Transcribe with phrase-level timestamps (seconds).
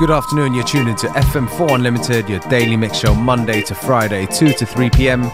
[0.00, 4.54] Good afternoon, you're tuned into FM4 Unlimited, your daily mix show Monday to Friday, 2
[4.54, 5.30] to 3 pm.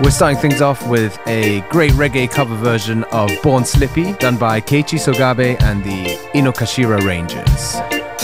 [0.00, 4.60] We're starting things off with a great reggae cover version of Born Slippy, done by
[4.60, 7.72] Keiichi Sogabe and the Inokashira Rangers.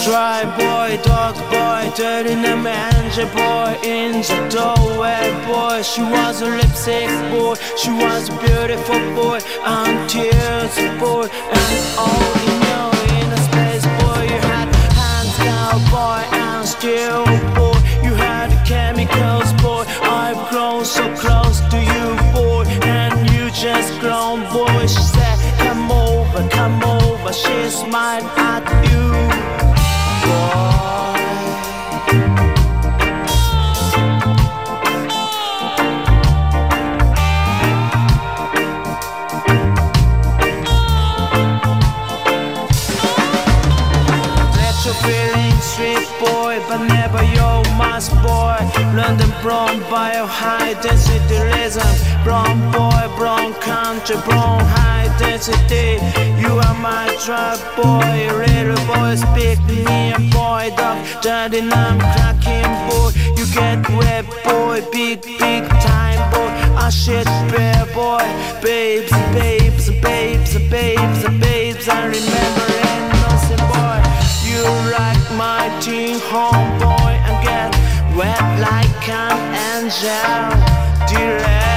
[0.05, 6.47] Dry boy, dog boy, dirty name Angie boy In the doorway boy, she was a
[6.47, 12.62] lipstick boy She was a beautiful boy, I'm tears boy And all
[16.83, 17.79] still boy.
[18.03, 19.85] You had chemicals boy.
[20.03, 22.65] I've grown so close to you boy.
[22.83, 24.87] And you just grown boy.
[24.89, 27.33] She said come over, come over.
[27.33, 28.82] She smiled at
[48.95, 51.95] London brown bio high density rhythm.
[52.25, 55.97] Brown boy, brown country, brown high density.
[56.39, 60.99] You are my trap boy, little boy, speak me a boy, dog.
[61.23, 63.13] Daddy, I'm cracking boy.
[63.35, 66.53] You get red boy, big, big time boy.
[66.77, 68.21] I shit bear boy,
[68.61, 71.89] babes, babes, babes, babes, babes.
[71.89, 73.99] I remember innocent boy.
[74.45, 77.02] You like my teen homeboy
[78.23, 81.09] wet like an angel.
[81.09, 81.72] Delay.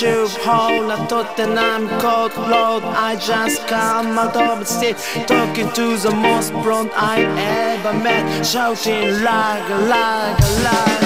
[0.00, 0.90] Tube hole.
[0.90, 2.82] I thought that I'm cold blood.
[2.84, 4.96] I just come out of the state,
[5.26, 7.16] talking to the most blonde I
[7.66, 10.99] ever met, shouting like, like, like.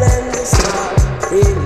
[0.00, 1.61] and the star.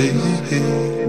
[0.00, 0.99] Privacy.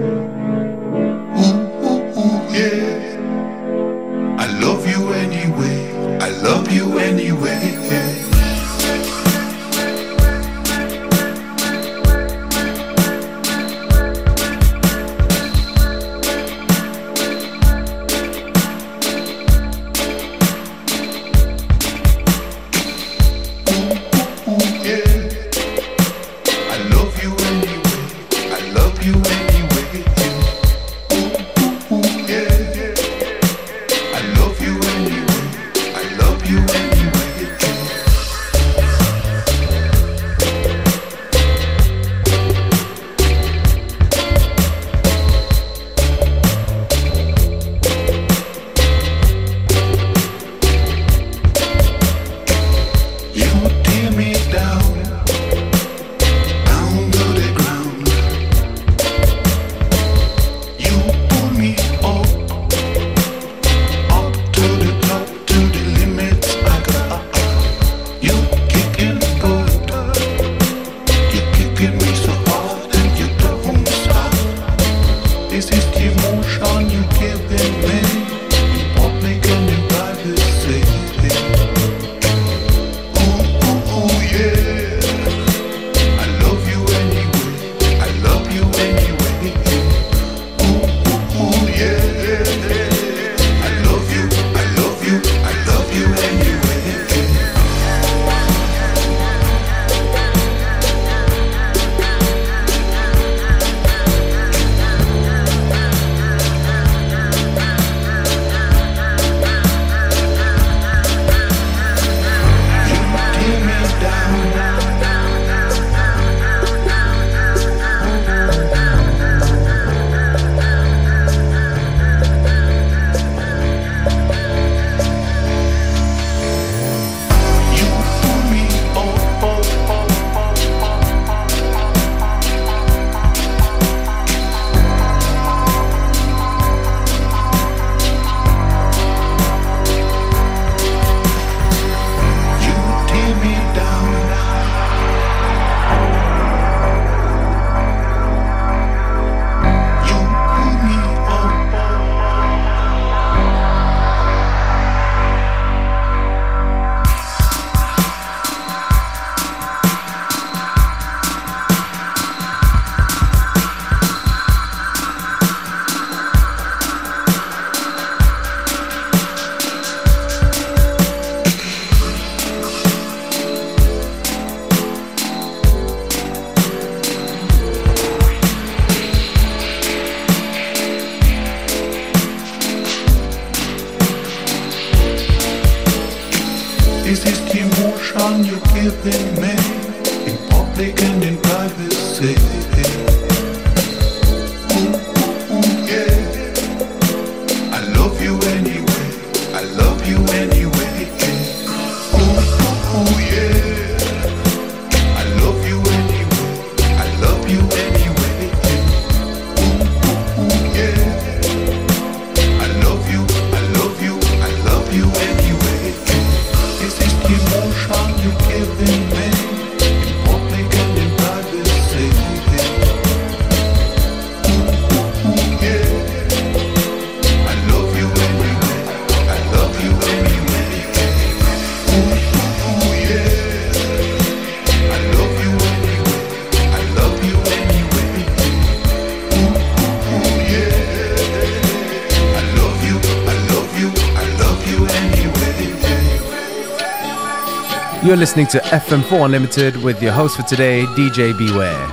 [248.12, 251.88] You're listening to FM4 Unlimited with your host for today, DJ Beware.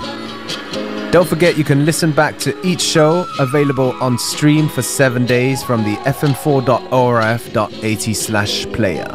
[1.11, 5.63] Don't forget you can listen back to each show available on stream for seven days
[5.63, 9.07] from the fm4.orf.at slash player.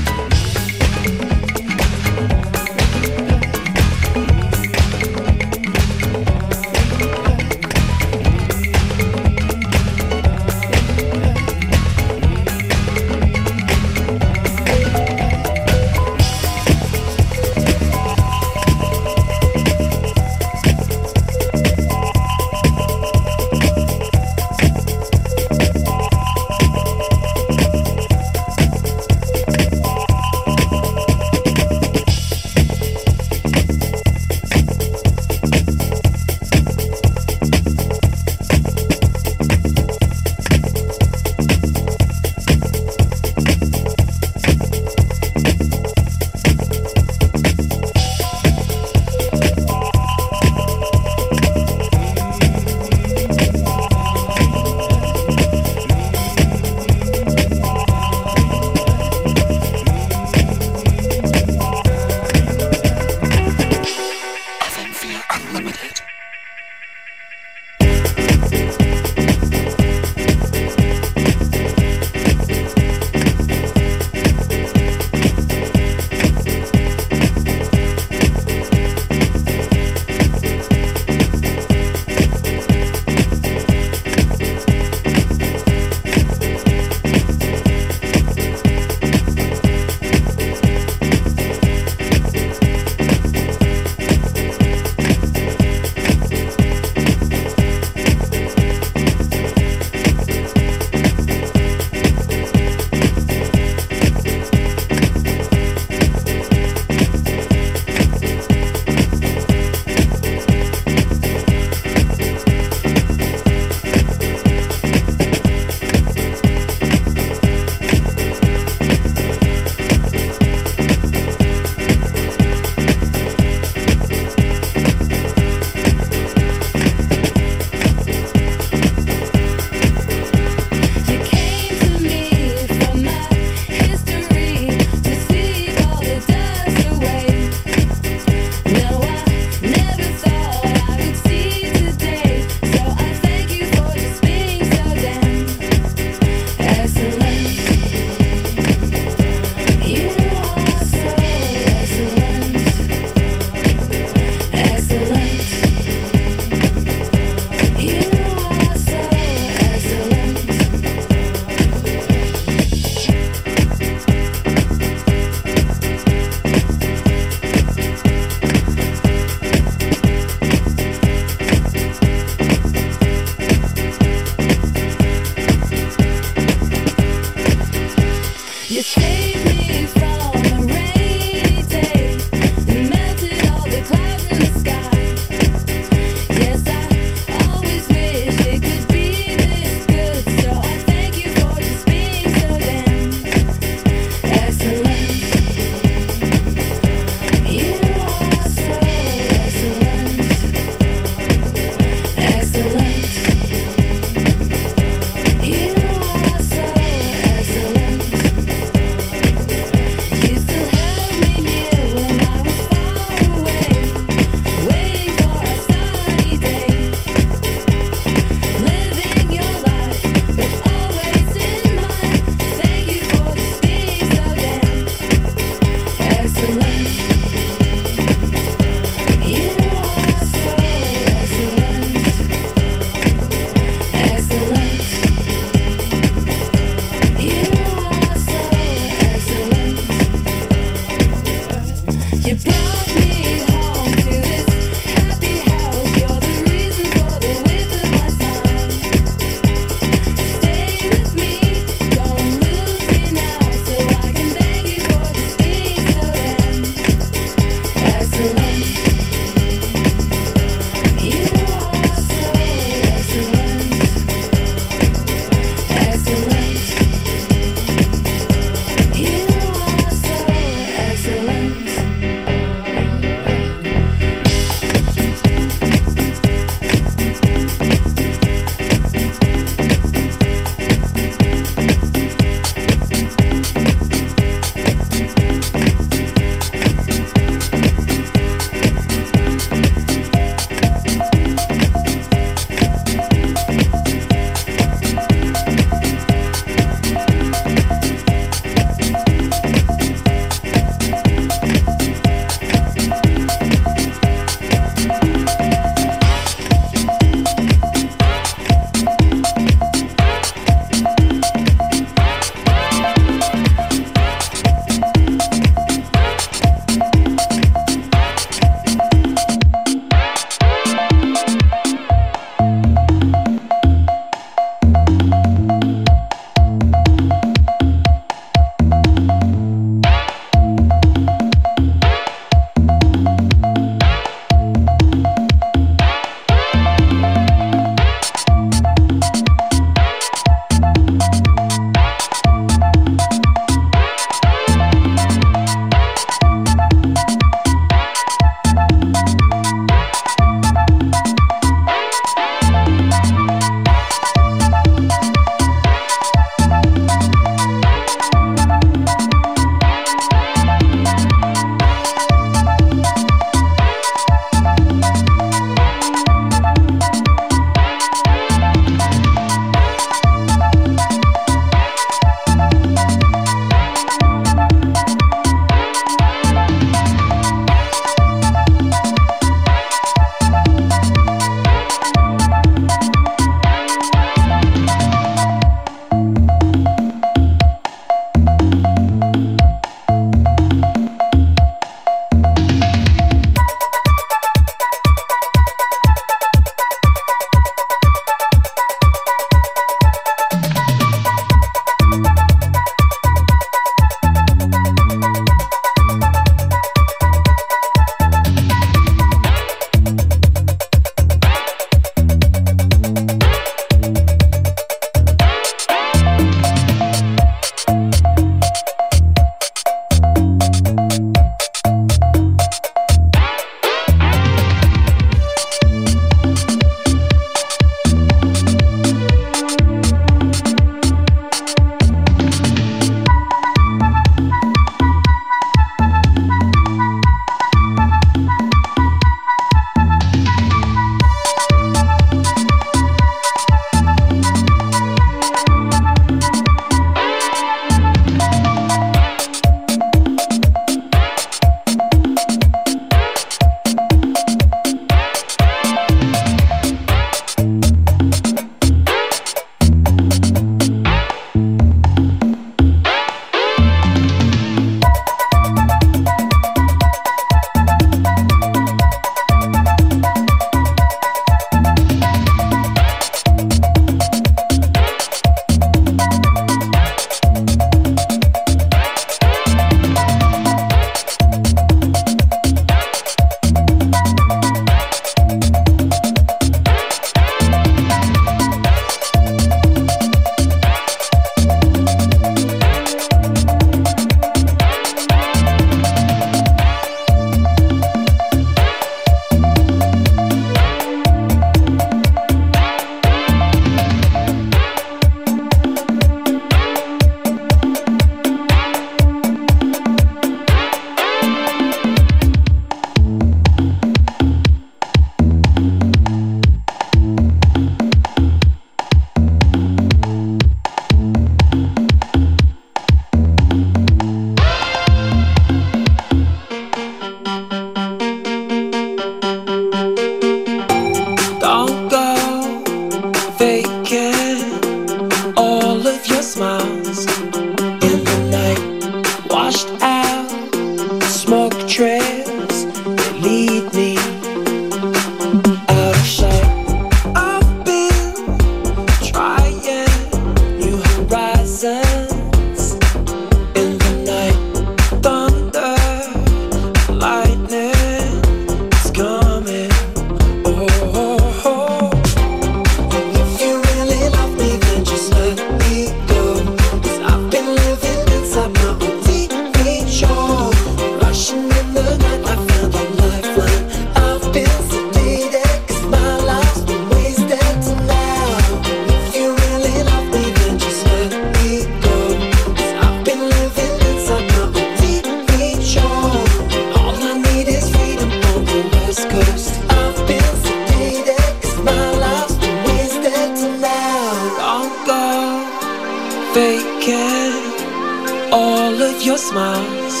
[599.04, 600.00] your smiles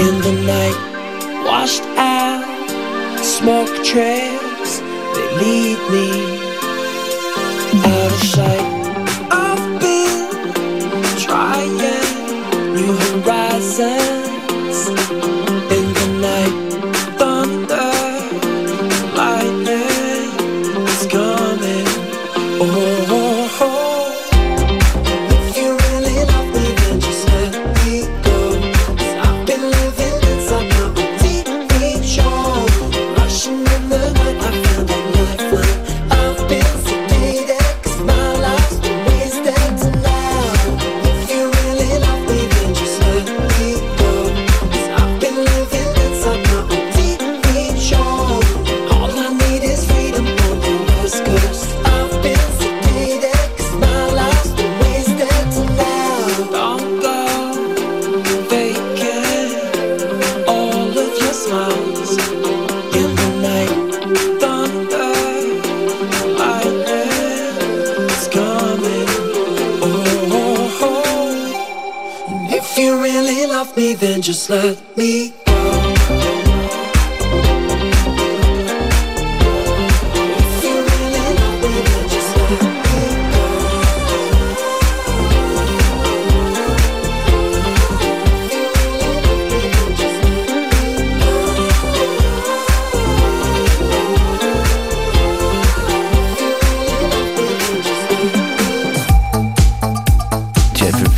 [0.00, 1.44] in the night.
[1.44, 2.44] Washed out
[3.22, 4.80] smoke trails
[5.14, 6.08] they lead me
[7.84, 8.68] out of sight.
[9.30, 11.76] I've been trying
[12.74, 14.23] new horizons.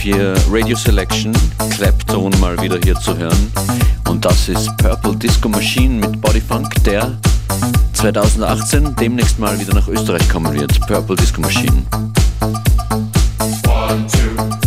[0.07, 1.33] hier Radio Selection,
[1.71, 3.51] Clapton mal wieder hier zu hören.
[4.09, 7.19] Und das ist Purple Disco Machine mit Body Funk, der
[7.95, 10.81] 2018 demnächst mal wieder nach Österreich kommen wird.
[10.87, 11.83] Purple Disco Machine.
[13.65, 14.66] One, two,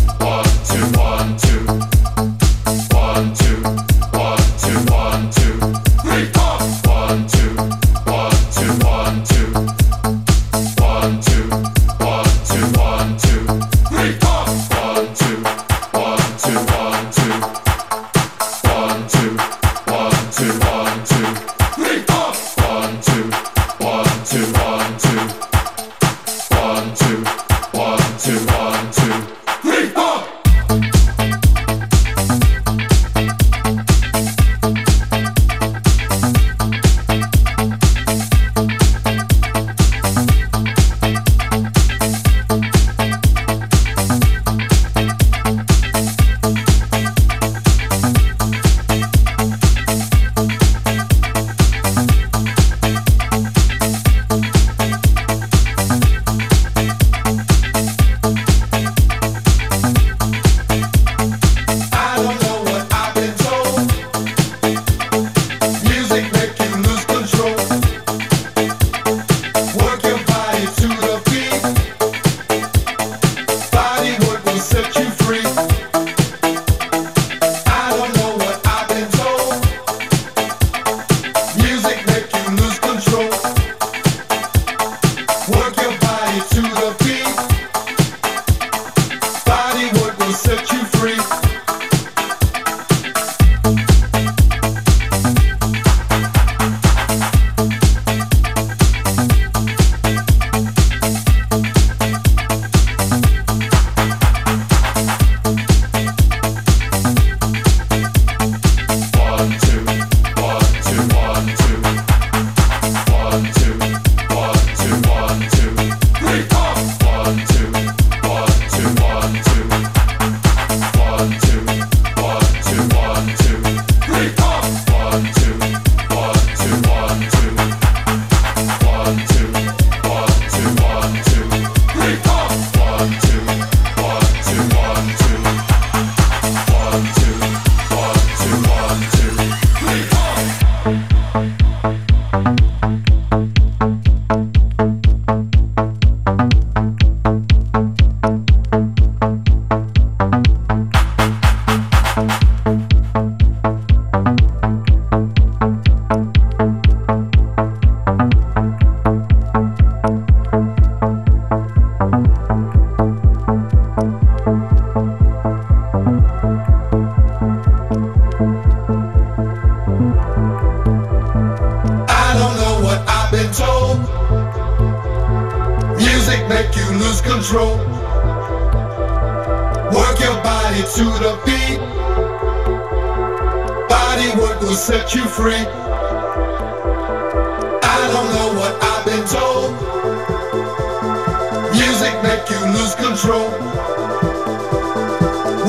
[193.19, 193.49] control.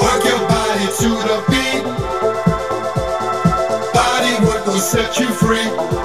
[0.00, 1.84] Work your body to the beat.
[3.92, 5.99] Body work will set you free.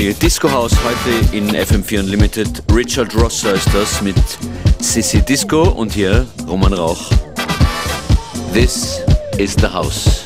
[0.00, 2.62] Funky Disco House heute in FM4 Unlimited.
[2.72, 4.16] Richard Rosser ist das mit
[4.80, 7.10] Sissy Disco und hier Roman Rauch.
[8.52, 9.00] This
[9.36, 10.19] is the house.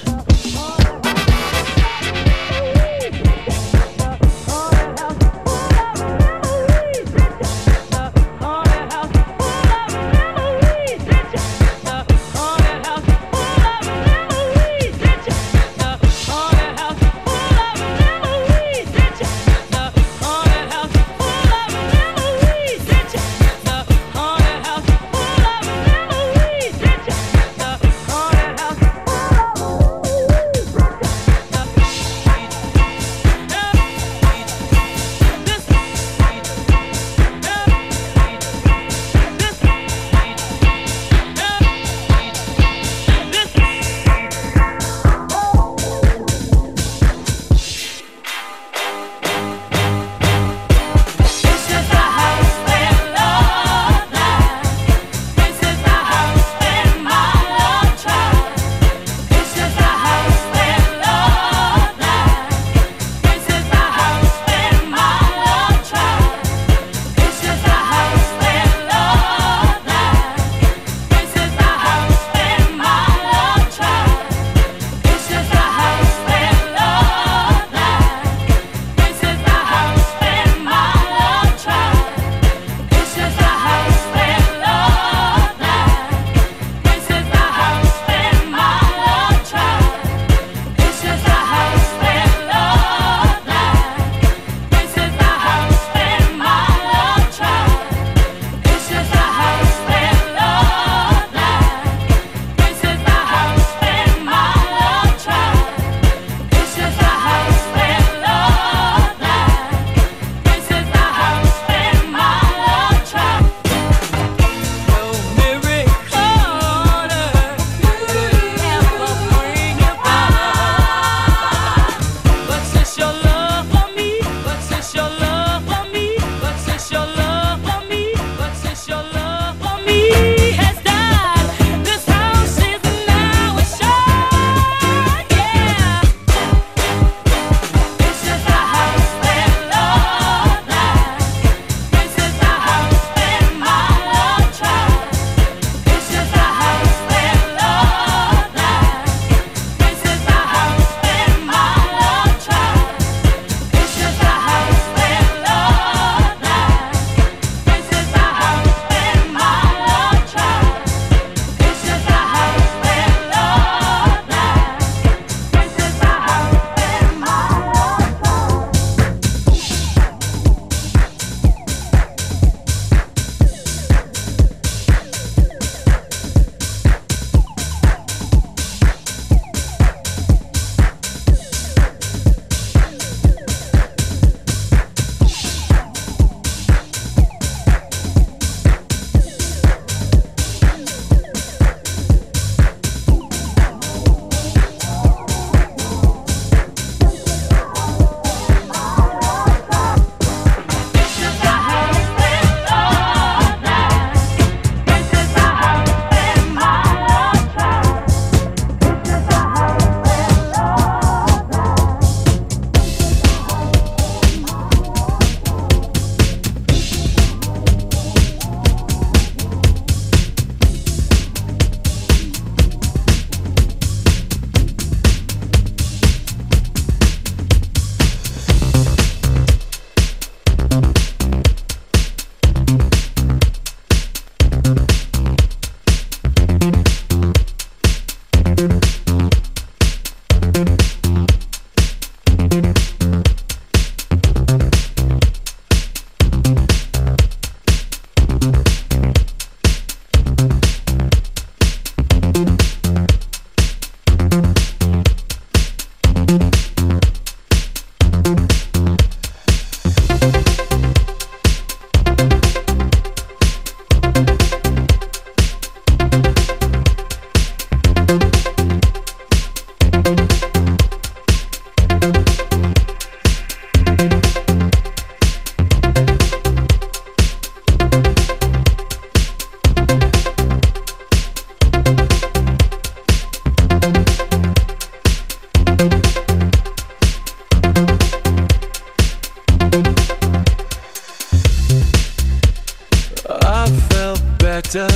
[294.63, 294.87] Better.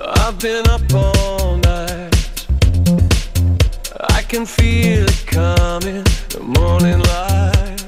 [0.00, 2.46] I've been up all night.
[4.08, 7.84] I can feel it coming, the morning light.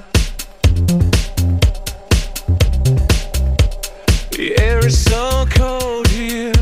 [4.33, 6.53] The air is so cold here,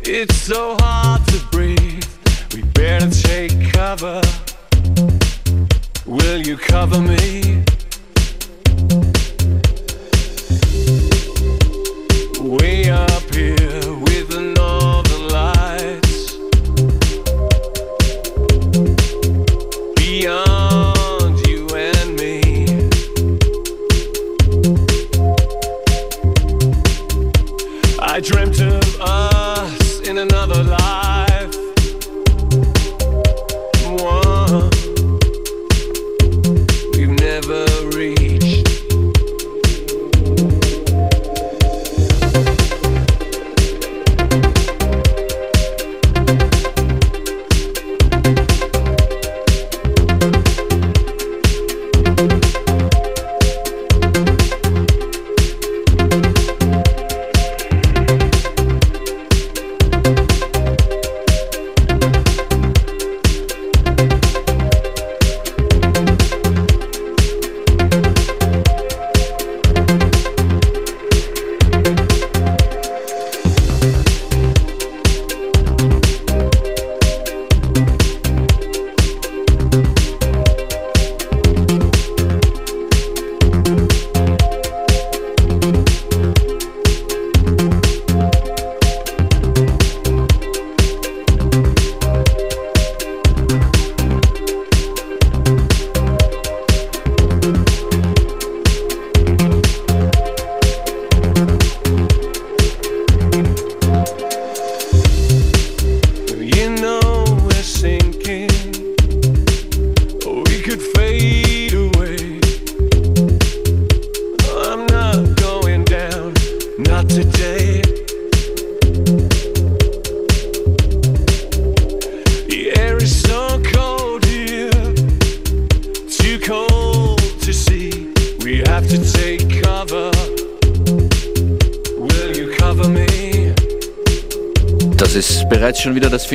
[0.00, 2.08] it's so hard to breathe.
[2.54, 4.22] We better take cover.
[6.06, 7.64] Will you cover me?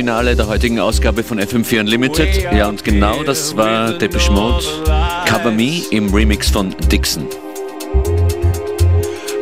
[0.00, 2.42] Finale der heutigen Ausgabe von FM4 Unlimited.
[2.54, 4.64] Ja, und genau das war Depeche Mode.
[5.26, 7.26] Cover Me im Remix von Dixon.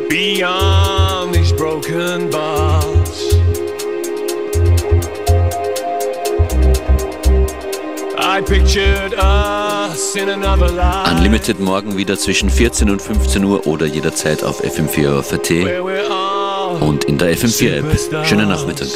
[0.08, 3.36] beyond these broken bars.
[8.18, 13.86] I pictured us in another life Unlimited morgen wieder zwischen 14 und 15 Uhr oder
[13.86, 18.26] jederzeit auf FM4 FAT where we're all und in der FM4 App.
[18.26, 18.88] Schönen Nachmittag.